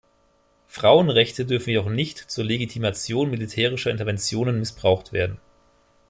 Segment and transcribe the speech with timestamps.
[0.67, 5.39] Frauenrechte dürfen jedoch nicht zur Legitimation militärischer Interventionen missbraucht werden.